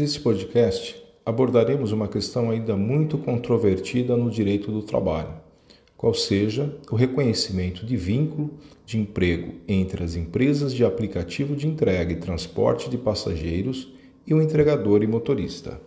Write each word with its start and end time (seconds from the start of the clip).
Neste 0.00 0.18
podcast, 0.18 0.96
abordaremos 1.26 1.92
uma 1.92 2.08
questão 2.08 2.50
ainda 2.50 2.74
muito 2.74 3.18
controvertida 3.18 4.16
no 4.16 4.30
direito 4.30 4.72
do 4.72 4.80
trabalho, 4.80 5.34
qual 5.94 6.14
seja 6.14 6.74
o 6.90 6.96
reconhecimento 6.96 7.84
de 7.84 7.98
vínculo 7.98 8.50
de 8.86 8.98
emprego 8.98 9.56
entre 9.68 10.02
as 10.02 10.16
empresas 10.16 10.72
de 10.72 10.86
aplicativo 10.86 11.54
de 11.54 11.68
entrega 11.68 12.14
e 12.14 12.16
transporte 12.16 12.88
de 12.88 12.96
passageiros 12.96 13.92
e 14.26 14.32
o 14.32 14.40
entregador 14.40 15.02
e 15.02 15.06
motorista. 15.06 15.78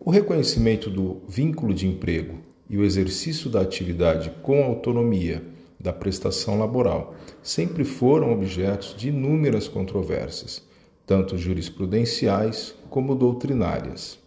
O 0.00 0.10
reconhecimento 0.10 0.88
do 0.88 1.20
vínculo 1.28 1.74
de 1.74 1.86
emprego 1.86 2.38
e 2.70 2.78
o 2.78 2.84
exercício 2.84 3.50
da 3.50 3.60
atividade 3.60 4.32
com 4.42 4.64
autonomia 4.64 5.42
da 5.78 5.92
prestação 5.92 6.58
laboral 6.58 7.14
sempre 7.42 7.84
foram 7.84 8.32
objetos 8.32 8.94
de 8.96 9.10
inúmeras 9.10 9.68
controvérsias 9.68 10.71
tanto 11.06 11.36
jurisprudenciais 11.36 12.74
como 12.88 13.14
doutrinárias. 13.14 14.18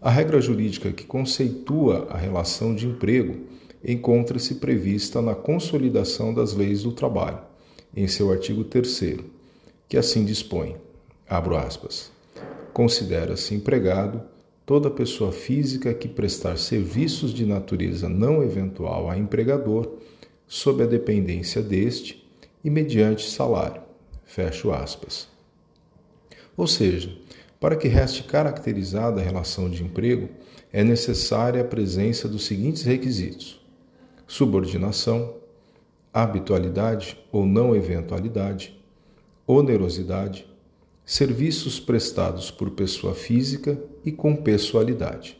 A 0.00 0.10
regra 0.10 0.40
jurídica 0.40 0.92
que 0.92 1.04
conceitua 1.04 2.06
a 2.10 2.16
relação 2.16 2.74
de 2.74 2.86
emprego 2.86 3.46
encontra-se 3.84 4.56
prevista 4.56 5.22
na 5.22 5.34
Consolidação 5.34 6.34
das 6.34 6.52
Leis 6.52 6.82
do 6.82 6.92
Trabalho, 6.92 7.40
em 7.94 8.06
seu 8.06 8.30
artigo 8.30 8.64
3, 8.64 9.16
que 9.88 9.96
assim 9.96 10.24
dispõe: 10.24 10.76
abro 11.28 11.56
aspas. 11.56 12.10
Considera-se 12.72 13.54
empregado 13.54 14.22
toda 14.66 14.90
pessoa 14.90 15.32
física 15.32 15.94
que 15.94 16.08
prestar 16.08 16.58
serviços 16.58 17.32
de 17.32 17.46
natureza 17.46 18.08
não 18.08 18.42
eventual 18.42 19.08
a 19.08 19.16
empregador, 19.16 19.92
sob 20.46 20.82
a 20.82 20.86
dependência 20.86 21.62
deste 21.62 22.26
e 22.62 22.68
mediante 22.68 23.28
salário. 23.30 23.80
Fecho 24.24 24.72
aspas. 24.72 25.35
Ou 26.56 26.66
seja, 26.66 27.10
para 27.60 27.76
que 27.76 27.88
reste 27.88 28.22
caracterizada 28.22 29.20
a 29.20 29.24
relação 29.24 29.68
de 29.68 29.82
emprego, 29.82 30.28
é 30.72 30.82
necessária 30.82 31.60
a 31.60 31.64
presença 31.64 32.28
dos 32.28 32.46
seguintes 32.46 32.82
requisitos: 32.82 33.60
subordinação, 34.26 35.34
habitualidade 36.12 37.18
ou 37.30 37.44
não 37.44 37.74
eventualidade, 37.74 38.78
onerosidade, 39.46 40.46
serviços 41.04 41.78
prestados 41.78 42.50
por 42.50 42.70
pessoa 42.70 43.14
física 43.14 43.78
e 44.04 44.10
com 44.10 44.34
pessoalidade. 44.34 45.38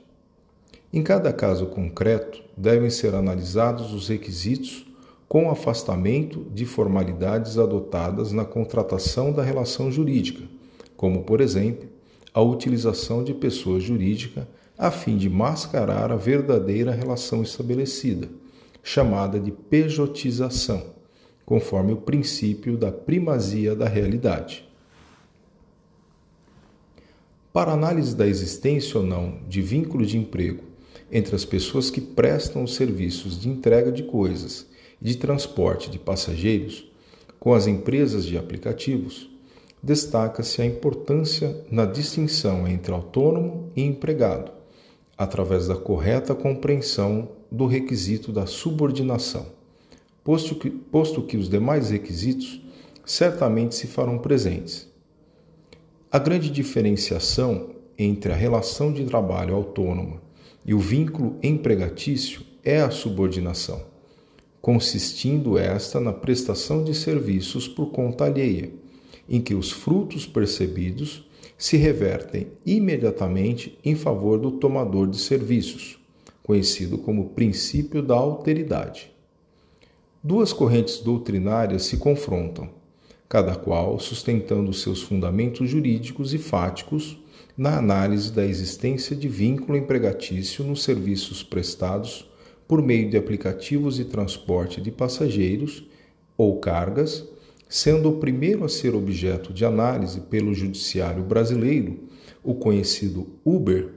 Em 0.92 1.03
cada 1.03 1.33
caso 1.33 1.67
concreto, 1.67 2.42
devem 2.56 2.89
ser 2.89 3.14
analisados 3.14 3.92
os 3.92 4.08
requisitos 4.08 4.86
com 5.28 5.51
afastamento 5.51 6.47
de 6.55 6.64
formalidades 6.64 7.58
adotadas 7.58 8.33
na 8.33 8.45
contratação 8.45 9.33
da 9.33 9.42
relação 9.42 9.91
jurídica 9.91 10.56
como, 10.97 11.25
por 11.25 11.41
exemplo, 11.41 11.89
a 12.33 12.41
utilização 12.41 13.25
de 13.25 13.34
pessoa 13.34 13.80
jurídica 13.80 14.48
a 14.78 14.91
fim 14.91 15.16
de 15.16 15.28
mascarar 15.28 16.12
a 16.12 16.16
verdadeira 16.16 16.92
relação 16.92 17.42
estabelecida, 17.42 18.28
chamada 18.83 19.41
de 19.41 19.50
pejotização, 19.50 20.94
conforme 21.47 21.92
o 21.92 21.97
princípio 21.97 22.77
da 22.77 22.92
primazia 22.92 23.74
da 23.74 23.89
realidade. 23.89 24.67
Para 27.52 27.72
análise 27.72 28.14
da 28.14 28.27
existência 28.27 29.00
ou 29.00 29.06
não 29.06 29.39
de 29.48 29.62
vínculo 29.62 30.05
de 30.05 30.19
emprego 30.19 30.62
entre 31.11 31.34
as 31.34 31.44
pessoas 31.44 31.89
que 31.89 32.00
prestam 32.00 32.62
os 32.62 32.74
serviços 32.74 33.41
de 33.41 33.48
entrega 33.48 33.91
de 33.91 34.02
coisas 34.02 34.67
e 35.00 35.06
de 35.06 35.17
transporte 35.17 35.89
de 35.89 35.98
passageiros 35.98 36.86
com 37.41 37.55
as 37.55 37.67
empresas 37.67 38.27
de 38.27 38.36
aplicativos, 38.36 39.30
destaca-se 39.87 40.61
a 40.61 40.67
importância 40.67 41.65
na 41.70 41.87
distinção 41.87 42.67
entre 42.67 42.92
autônomo 42.92 43.70
e 43.77 43.83
empregado, 43.83 44.51
através 45.17 45.69
da 45.69 45.77
correta 45.77 46.34
compreensão 46.34 47.29
do 47.52 47.67
requisito 47.67 48.33
da 48.33 48.47
subordinação, 48.47 49.47
posto 50.24 50.57
que, 50.57 50.69
posto 50.69 51.23
que 51.23 51.36
os 51.36 51.48
demais 51.48 51.91
requisitos 51.91 52.61
certamente 53.05 53.77
se 53.77 53.86
farão 53.86 54.19
presentes. 54.19 54.92
A 56.11 56.18
grande 56.18 56.51
diferenciação 56.51 57.70
entre 57.97 58.33
a 58.33 58.36
relação 58.36 58.92
de 58.92 59.05
trabalho 59.05 59.55
autônoma 59.55 60.20
e 60.64 60.74
o 60.74 60.80
vínculo 60.80 61.36
empregatício 61.41 62.41
é 62.64 62.80
a 62.80 62.91
subordinação, 62.91 63.80
consistindo 64.61 65.57
esta 65.57 66.01
na 66.01 66.13
prestação 66.13 66.83
de 66.83 66.92
serviços 66.92 67.68
por 67.68 67.92
conta 67.92 68.24
alheia 68.24 68.85
em 69.29 69.41
que 69.41 69.55
os 69.55 69.70
frutos 69.70 70.27
percebidos 70.27 71.27
se 71.59 71.77
revertem 71.77 72.48
imediatamente 72.64 73.79
em 73.85 73.95
favor 73.95 74.39
do 74.39 74.53
tomador 74.53 75.09
de 75.09 75.19
serviços, 75.19 75.98
conhecido 76.42 76.98
como 76.98 77.31
princípio 77.31 78.03
da 78.03 78.15
alteridade. 78.15 79.11
Duas 80.23 80.53
correntes 80.53 80.98
doutrinárias 80.98 81.85
se 81.85 81.97
confrontam, 81.97 82.69
cada 83.29 83.55
qual 83.55 83.98
sustentando 83.98 84.73
seus 84.73 85.03
fundamentos 85.03 85.69
jurídicos 85.69 86.35
e 86.35 86.39
fáticos 86.39 87.19
na 87.57 87.79
análise 87.79 88.33
da 88.33 88.45
existência 88.45 89.17
de 89.17 89.29
vínculo 89.29 89.79
empregatício 89.79 90.63
nos 90.65 90.83
serviços 90.83 91.42
prestados 91.42 92.29
por 92.69 92.83
meio 92.83 93.09
de 93.09 93.17
aplicativos 93.17 93.97
de 93.97 94.05
transporte 94.05 94.81
de 94.81 94.91
passageiros 94.91 95.85
ou 96.36 96.59
cargas 96.59 97.27
sendo 97.69 98.11
o 98.11 98.19
primeiro 98.19 98.65
a 98.65 98.69
ser 98.69 98.95
objeto 98.95 99.53
de 99.53 99.65
análise 99.65 100.21
pelo 100.21 100.55
judiciário 100.55 101.23
brasileiro 101.23 101.99
o 102.43 102.55
conhecido 102.55 103.27
Uber, 103.45 103.93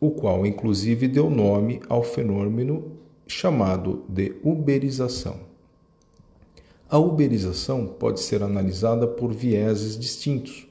o 0.00 0.10
qual 0.10 0.44
inclusive 0.44 1.06
deu 1.06 1.30
nome 1.30 1.80
ao 1.88 2.02
fenômeno 2.02 2.92
chamado 3.26 4.04
de 4.08 4.34
uberização. 4.42 5.40
A 6.88 6.98
uberização 6.98 7.86
pode 7.86 8.20
ser 8.20 8.42
analisada 8.42 9.06
por 9.06 9.32
vieses 9.32 9.98
distintos, 9.98 10.66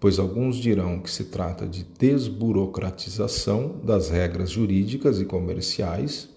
pois 0.00 0.18
alguns 0.18 0.56
dirão 0.56 1.00
que 1.00 1.10
se 1.10 1.24
trata 1.24 1.66
de 1.66 1.84
desburocratização 1.98 3.76
das 3.82 4.10
regras 4.10 4.50
jurídicas 4.50 5.20
e 5.20 5.24
comerciais, 5.24 6.28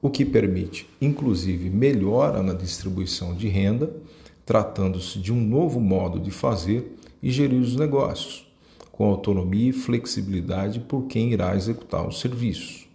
o 0.00 0.08
que 0.10 0.24
permite, 0.24 0.88
inclusive, 1.00 1.68
melhora 1.70 2.42
na 2.42 2.52
distribuição 2.52 3.34
de 3.34 3.48
renda 3.48 3.94
tratando-se 4.44 5.18
de 5.18 5.32
um 5.32 5.40
novo 5.40 5.80
modo 5.80 6.20
de 6.20 6.30
fazer 6.30 6.96
e 7.22 7.30
gerir 7.30 7.60
os 7.60 7.76
negócios, 7.76 8.46
com 8.92 9.06
autonomia 9.06 9.70
e 9.70 9.72
flexibilidade 9.72 10.80
por 10.80 11.06
quem 11.06 11.32
irá 11.32 11.56
executar 11.56 12.06
os 12.06 12.20
serviços. 12.20 12.86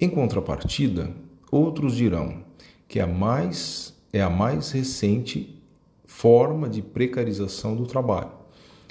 Em 0.00 0.08
contrapartida, 0.08 1.14
outros 1.50 1.94
dirão 1.94 2.42
que 2.88 2.98
a 2.98 3.06
mais, 3.06 3.94
é 4.12 4.22
a 4.22 4.30
mais 4.30 4.70
recente 4.70 5.60
forma 6.04 6.68
de 6.68 6.82
precarização 6.82 7.76
do 7.76 7.86
trabalho, 7.86 8.32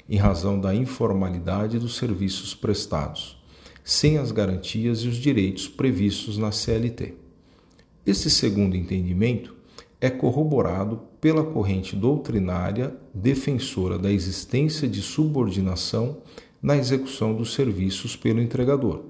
em 0.08 0.16
razão 0.16 0.60
da 0.60 0.74
informalidade 0.74 1.78
dos 1.78 1.96
serviços 1.96 2.54
prestados, 2.54 3.40
sem 3.84 4.18
as 4.18 4.32
garantias 4.32 5.00
e 5.00 5.08
os 5.08 5.16
direitos 5.16 5.68
previstos 5.68 6.38
na 6.38 6.52
CLT. 6.52 7.14
Esse 8.06 8.30
segundo 8.30 8.76
entendimento 8.76 9.54
é 10.00 10.08
corroborado 10.08 11.00
pela 11.20 11.44
corrente 11.44 11.94
doutrinária 11.94 12.96
defensora 13.12 13.98
da 13.98 14.10
existência 14.10 14.88
de 14.88 15.02
subordinação 15.02 16.18
na 16.62 16.76
execução 16.76 17.34
dos 17.34 17.52
serviços 17.52 18.16
pelo 18.16 18.40
entregador. 18.40 19.04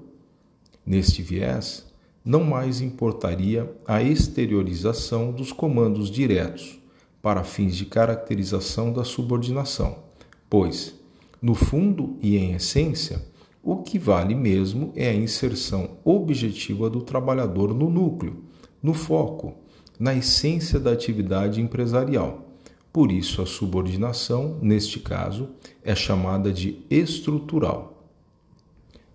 Neste 0.85 1.21
viés, 1.21 1.85
não 2.23 2.43
mais 2.43 2.81
importaria 2.81 3.71
a 3.87 4.03
exteriorização 4.03 5.31
dos 5.31 5.51
comandos 5.51 6.09
diretos 6.09 6.79
para 7.21 7.43
fins 7.43 7.75
de 7.75 7.85
caracterização 7.85 8.91
da 8.91 9.03
subordinação, 9.03 9.99
pois, 10.49 10.95
no 11.41 11.55
fundo 11.55 12.17
e 12.21 12.37
em 12.37 12.53
essência, 12.53 13.21
o 13.63 13.77
que 13.77 13.99
vale 13.99 14.33
mesmo 14.33 14.91
é 14.95 15.09
a 15.09 15.13
inserção 15.13 15.97
objetiva 16.03 16.89
do 16.89 17.01
trabalhador 17.01 17.73
no 17.73 17.89
núcleo, 17.89 18.43
no 18.81 18.93
foco, 18.93 19.53
na 20.01 20.15
essência 20.15 20.79
da 20.79 20.91
atividade 20.91 21.61
empresarial. 21.61 22.47
Por 22.91 23.11
isso, 23.11 23.39
a 23.39 23.45
subordinação, 23.45 24.57
neste 24.59 24.99
caso, 24.99 25.49
é 25.83 25.93
chamada 25.93 26.51
de 26.51 26.79
estrutural. 26.89 28.03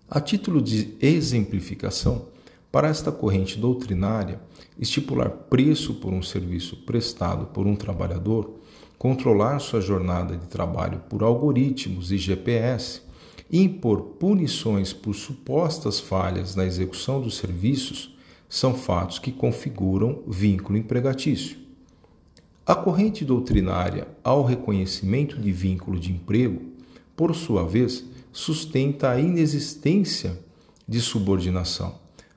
A 0.09 0.21
título 0.21 0.61
de 0.61 0.95
exemplificação, 1.01 2.27
para 2.71 2.87
esta 2.87 3.11
corrente 3.11 3.59
doutrinária, 3.59 4.39
estipular 4.79 5.29
preço 5.29 5.95
por 5.95 6.13
um 6.13 6.23
serviço 6.23 6.77
prestado 6.77 7.47
por 7.47 7.67
um 7.67 7.75
trabalhador, 7.75 8.53
controlar 8.97 9.59
sua 9.59 9.81
jornada 9.81 10.37
de 10.37 10.47
trabalho 10.47 11.01
por 11.09 11.21
algoritmos 11.21 12.13
e 12.13 12.17
GPS, 12.17 13.01
impor 13.51 14.01
punições 14.17 14.93
por 14.93 15.13
supostas 15.13 15.99
falhas 15.99 16.55
na 16.55 16.65
execução 16.65 17.19
dos 17.19 17.35
serviços 17.35 18.16
são 18.49 18.73
fatos 18.73 19.19
que 19.19 19.31
configuram 19.31 20.23
vínculo 20.27 20.77
empregatício. 20.77 21.57
A 22.65 22.75
corrente 22.75 23.23
doutrinária 23.23 24.07
ao 24.23 24.43
reconhecimento 24.43 25.39
de 25.39 25.51
vínculo 25.51 25.99
de 25.99 26.11
emprego 26.11 26.77
por 27.17 27.35
sua 27.35 27.65
vez, 27.65 28.05
sustenta 28.31 29.09
a 29.09 29.19
inexistência 29.19 30.39
de 30.87 31.01
subordinação, 31.01 31.95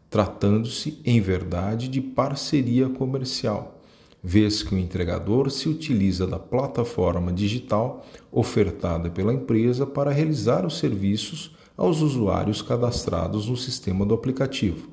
tratando-se, 0.08 0.98
em 1.04 1.20
verdade, 1.20 1.86
de 1.86 2.00
parceria 2.00 2.88
comercial, 2.88 3.78
vez 4.22 4.62
que 4.62 4.74
o 4.74 4.78
entregador 4.78 5.50
se 5.50 5.68
utiliza 5.68 6.26
da 6.26 6.38
plataforma 6.38 7.30
digital 7.30 8.04
ofertada 8.32 9.10
pela 9.10 9.34
empresa 9.34 9.86
para 9.86 10.10
realizar 10.10 10.64
os 10.64 10.78
serviços 10.78 11.54
aos 11.76 12.00
usuários 12.00 12.62
cadastrados 12.62 13.48
no 13.48 13.56
sistema 13.56 14.06
do 14.06 14.14
aplicativo. 14.14 14.88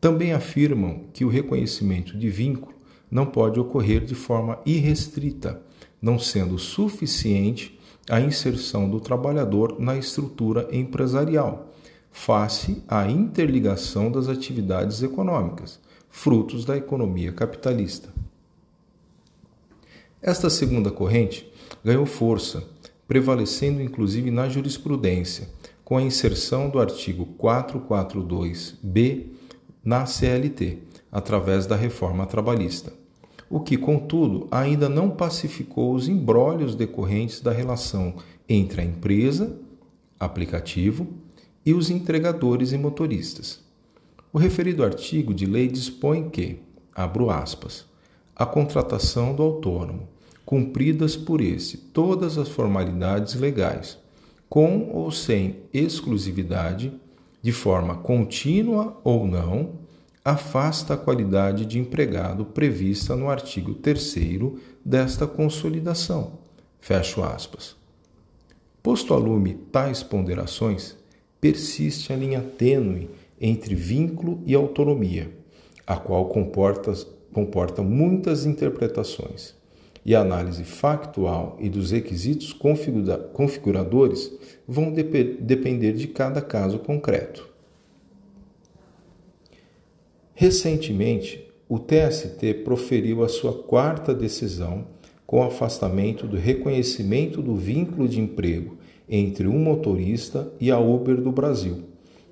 Também 0.00 0.32
afirmam 0.32 1.04
que 1.12 1.24
o 1.24 1.28
reconhecimento 1.28 2.16
de 2.16 2.28
vínculo 2.28 2.74
não 3.10 3.26
pode 3.26 3.58
ocorrer 3.58 4.04
de 4.04 4.14
forma 4.14 4.58
irrestrita, 4.66 5.62
não 6.00 6.18
sendo 6.18 6.58
suficiente 6.58 7.78
a 8.08 8.20
inserção 8.20 8.88
do 8.88 9.00
trabalhador 9.00 9.80
na 9.80 9.96
estrutura 9.96 10.68
empresarial, 10.70 11.72
face 12.10 12.82
à 12.86 13.08
interligação 13.10 14.10
das 14.10 14.28
atividades 14.28 15.02
econômicas, 15.02 15.80
frutos 16.08 16.64
da 16.64 16.76
economia 16.76 17.32
capitalista. 17.32 18.08
Esta 20.22 20.48
segunda 20.48 20.90
corrente 20.90 21.50
ganhou 21.84 22.06
força, 22.06 22.64
prevalecendo 23.06 23.82
inclusive 23.82 24.30
na 24.30 24.48
jurisprudência, 24.48 25.48
com 25.84 25.96
a 25.96 26.02
inserção 26.02 26.68
do 26.68 26.80
artigo 26.80 27.28
442b 27.38 29.26
na 29.86 30.04
CLT, 30.04 30.80
através 31.10 31.66
da 31.66 31.76
reforma 31.76 32.26
trabalhista 32.26 32.92
o 33.48 33.60
que, 33.60 33.76
contudo, 33.76 34.48
ainda 34.50 34.88
não 34.88 35.10
pacificou 35.10 35.94
os 35.94 36.08
embrólios 36.08 36.74
decorrentes 36.74 37.40
da 37.40 37.52
relação 37.52 38.14
entre 38.48 38.80
a 38.80 38.84
empresa, 38.84 39.56
aplicativo, 40.18 41.06
e 41.64 41.72
os 41.72 41.90
entregadores 41.90 42.72
e 42.72 42.78
motoristas. 42.78 43.60
O 44.32 44.38
referido 44.38 44.84
artigo 44.84 45.32
de 45.32 45.46
lei 45.46 45.68
dispõe 45.68 46.28
que, 46.28 46.60
abro 46.94 47.30
aspas, 47.30 47.86
a 48.34 48.44
contratação 48.44 49.34
do 49.34 49.42
autônomo, 49.42 50.08
cumpridas 50.44 51.16
por 51.16 51.40
esse 51.40 51.76
todas 51.76 52.38
as 52.38 52.48
formalidades 52.48 53.34
legais, 53.34 53.98
com 54.48 54.90
ou 54.92 55.10
sem 55.10 55.56
exclusividade, 55.72 56.92
de 57.46 57.52
forma 57.52 57.94
contínua 57.94 59.00
ou 59.04 59.24
não, 59.24 59.74
afasta 60.24 60.94
a 60.94 60.96
qualidade 60.96 61.64
de 61.64 61.78
empregado 61.78 62.44
prevista 62.44 63.14
no 63.14 63.30
artigo 63.30 63.72
3 63.72 64.16
desta 64.84 65.28
consolidação. 65.28 66.40
Fecho 66.80 67.22
aspas. 67.22 67.76
Posto 68.82 69.14
a 69.14 69.16
lume 69.16 69.54
tais 69.70 70.02
ponderações, 70.02 70.96
persiste 71.40 72.12
a 72.12 72.16
linha 72.16 72.40
tênue 72.40 73.08
entre 73.40 73.76
vínculo 73.76 74.42
e 74.44 74.52
autonomia, 74.52 75.30
a 75.86 75.96
qual 75.96 76.24
comporta, 76.24 76.92
comporta 77.32 77.80
muitas 77.80 78.44
interpretações, 78.44 79.54
e 80.06 80.14
análise 80.14 80.62
factual 80.62 81.58
e 81.60 81.68
dos 81.68 81.90
requisitos 81.90 82.56
configuradores 83.32 84.32
vão 84.66 84.92
depender 84.92 85.94
de 85.94 86.06
cada 86.06 86.40
caso 86.40 86.78
concreto. 86.78 87.48
Recentemente, 90.32 91.44
o 91.68 91.80
TST 91.80 92.54
proferiu 92.64 93.24
a 93.24 93.28
sua 93.28 93.52
quarta 93.52 94.14
decisão 94.14 94.86
com 95.26 95.42
afastamento 95.42 96.24
do 96.24 96.36
reconhecimento 96.36 97.42
do 97.42 97.56
vínculo 97.56 98.08
de 98.08 98.20
emprego 98.20 98.76
entre 99.08 99.48
um 99.48 99.58
motorista 99.58 100.52
e 100.60 100.70
a 100.70 100.78
Uber 100.78 101.20
do 101.20 101.32
Brasil, 101.32 101.82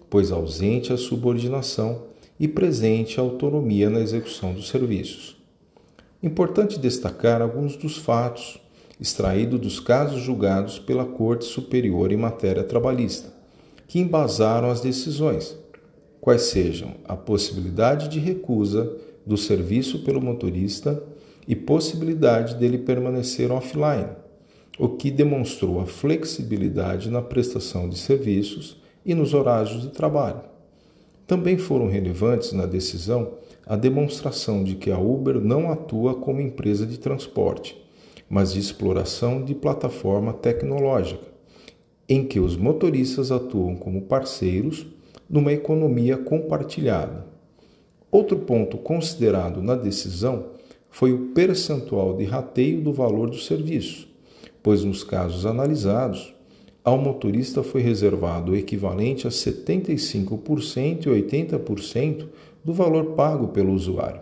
pois 0.09 0.31
ausente 0.31 0.93
a 0.93 0.97
subordinação 0.97 2.05
e 2.39 2.47
presente 2.47 3.19
a 3.19 3.23
autonomia 3.25 3.91
na 3.91 3.99
execução 3.99 4.55
dos 4.55 4.69
serviços. 4.69 5.44
Importante 6.25 6.81
destacar 6.81 7.43
alguns 7.43 7.77
dos 7.77 7.99
fatos 7.99 8.59
extraídos 8.99 9.61
dos 9.61 9.79
casos 9.79 10.23
julgados 10.23 10.79
pela 10.79 11.05
Corte 11.05 11.45
Superior 11.45 12.11
em 12.11 12.17
matéria 12.17 12.65
trabalhista, 12.65 13.31
que 13.87 13.99
embasaram 13.99 14.71
as 14.71 14.81
decisões 14.81 15.55
quais 16.23 16.45
sejam 16.45 16.95
a 17.05 17.15
possibilidade 17.15 18.09
de 18.09 18.19
recusa 18.21 18.91
do 19.27 19.37
serviço 19.37 19.99
pelo 20.03 20.19
motorista 20.19 21.05
e 21.47 21.55
possibilidade 21.55 22.55
dele 22.55 22.79
permanecer 22.79 23.53
offline, 23.53 24.09
o 24.79 24.89
que 24.89 25.11
demonstrou 25.11 25.79
a 25.79 25.85
flexibilidade 25.85 27.11
na 27.11 27.21
prestação 27.21 27.87
de 27.87 27.99
serviços 27.99 28.81
e 29.05 29.15
nos 29.15 29.35
horários 29.35 29.83
de 29.83 29.89
trabalho. 29.91 30.54
Também 31.27 31.57
foram 31.57 31.89
relevantes 31.89 32.53
na 32.53 32.67
decisão 32.67 33.33
a 33.67 33.77
demonstração 33.77 34.63
de 34.63 34.75
que 34.75 34.91
a 34.91 34.99
Uber 34.99 35.41
não 35.41 35.71
atua 35.71 36.15
como 36.15 36.41
empresa 36.41 36.87
de 36.87 36.99
transporte, 36.99 37.83
mas 38.29 38.53
de 38.53 38.61
exploração 38.61 39.43
de 39.43 39.55
plataforma 39.55 40.33
tecnológica, 40.35 41.27
em 42.07 42.25
que 42.25 42.39
os 42.39 42.57
motoristas 42.57 43.33
atuam 43.33 43.75
como 43.75 44.03
parceiros 44.03 44.87
numa 45.29 45.53
economia 45.53 46.19
compartilhada. 46.19 47.25
Outro 48.11 48.39
ponto 48.41 48.77
considerado 48.77 49.63
na 49.63 49.75
decisão 49.75 50.51
foi 50.91 51.13
o 51.13 51.31
percentual 51.31 52.17
de 52.17 52.25
rateio 52.25 52.83
do 52.83 52.93
valor 52.93 53.31
do 53.31 53.39
serviço, 53.39 54.07
pois 54.63 54.85
nos 54.85 55.03
casos 55.03 55.47
analisados, 55.47 56.34
ao 56.85 56.99
motorista 56.99 57.63
foi 57.63 57.81
reservado 57.81 58.53
o 58.53 58.57
equivalente 58.57 59.27
a 59.27 59.31
75% 59.31 61.07
e 61.07 61.09
80% 61.09 62.27
do 62.63 62.75
valor 62.75 63.15
pago 63.15 63.49
pelo 63.49 63.73
usuário. 63.73 64.21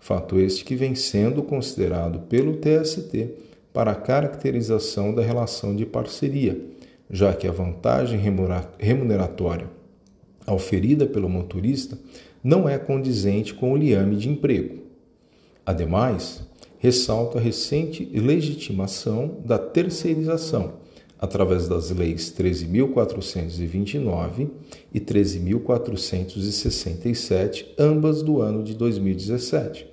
Fato 0.00 0.40
este 0.40 0.64
que 0.64 0.74
vem 0.74 0.94
sendo 0.94 1.42
considerado 1.42 2.20
pelo 2.20 2.56
TST 2.56 3.28
para 3.74 3.90
a 3.90 3.94
caracterização 3.94 5.14
da 5.14 5.20
relação 5.20 5.76
de 5.76 5.84
parceria, 5.84 6.58
já 7.10 7.34
que 7.34 7.46
a 7.46 7.52
vantagem 7.52 8.18
remuneratória 8.78 9.68
oferida 10.46 11.04
pelo 11.04 11.28
motorista 11.28 11.98
não 12.42 12.66
é 12.66 12.78
condizente 12.78 13.52
com 13.52 13.72
o 13.72 13.76
liame 13.76 14.16
de 14.16 14.30
emprego. 14.30 14.78
Ademais, 15.66 16.42
ressalta 16.78 17.38
a 17.38 17.40
recente 17.40 18.04
legitimação 18.14 19.36
da 19.44 19.58
terceirização 19.58 20.87
através 21.18 21.66
das 21.66 21.90
leis 21.90 22.32
13.429 22.36 24.50
e 24.94 25.00
13.467, 25.00 27.66
ambas 27.78 28.22
do 28.22 28.40
ano 28.40 28.62
de 28.62 28.74
2017, 28.74 29.88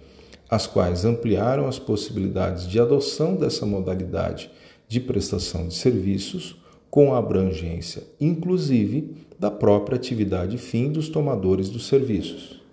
as 0.49 0.65
quais 0.67 1.03
ampliaram 1.03 1.67
as 1.67 1.77
possibilidades 1.79 2.65
de 2.67 2.79
adoção 2.79 3.35
dessa 3.35 3.65
modalidade 3.65 4.51
de 4.87 4.99
prestação 4.99 5.67
de 5.67 5.73
serviços 5.73 6.55
com 6.89 7.13
abrangência, 7.13 8.03
inclusive, 8.21 9.15
da 9.37 9.51
própria 9.51 9.97
atividade 9.97 10.57
fim 10.57 10.89
dos 10.91 11.09
tomadores 11.09 11.69
dos 11.69 11.87
serviços. 11.87 12.63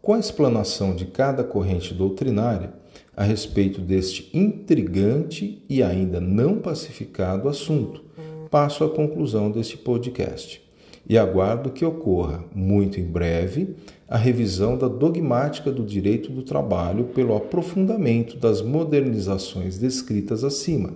Com 0.00 0.14
a 0.14 0.18
explanação 0.18 0.96
de 0.96 1.06
cada 1.06 1.44
corrente 1.44 1.94
doutrinária 1.94 2.81
a 3.16 3.24
respeito 3.24 3.80
deste 3.80 4.30
intrigante 4.32 5.62
e 5.68 5.82
ainda 5.82 6.20
não 6.20 6.58
pacificado 6.58 7.48
assunto, 7.48 8.02
passo 8.50 8.84
à 8.84 8.88
conclusão 8.88 9.50
deste 9.50 9.76
podcast. 9.76 10.62
E 11.08 11.18
aguardo 11.18 11.70
que 11.70 11.84
ocorra, 11.84 12.44
muito 12.54 13.00
em 13.00 13.04
breve, 13.04 13.74
a 14.08 14.16
revisão 14.16 14.78
da 14.78 14.88
dogmática 14.88 15.70
do 15.70 15.84
direito 15.84 16.30
do 16.30 16.42
trabalho 16.42 17.06
pelo 17.06 17.36
aprofundamento 17.36 18.36
das 18.36 18.62
modernizações 18.62 19.78
descritas 19.78 20.44
acima 20.44 20.94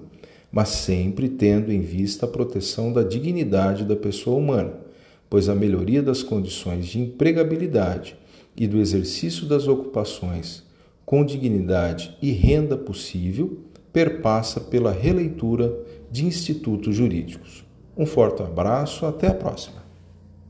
mas 0.57 0.71
sempre 0.71 1.29
tendo 1.29 1.73
em 1.73 1.81
vista 1.81 2.25
a 2.25 2.29
proteção 2.29 2.91
da 2.93 3.03
dignidade 3.03 3.85
da 3.85 3.95
pessoa 3.95 4.39
humana, 4.39 4.73
pois 5.29 5.51
a 5.51 5.55
melhoria 5.55 6.03
das 6.03 6.23
condições 6.23 6.87
de 6.87 6.99
empregabilidade 6.99 8.17
e 8.57 8.67
do 8.67 8.79
exercício 8.79 9.47
das 9.47 9.69
ocupações 9.69 10.63
com 11.07 11.25
dignidade 11.25 12.19
e 12.21 12.33
renda 12.33 12.77
possível 12.77 13.61
perpassa 13.93 14.61
pela 14.61 14.91
releitura 14.91 15.73
de 16.11 16.27
institutos 16.27 16.97
jurídicos. 16.97 17.65
Um 17.97 18.05
forte 18.05 18.43
abraço, 18.43 19.07
até 19.07 19.29
a 19.29 19.35
próxima. 19.35 19.86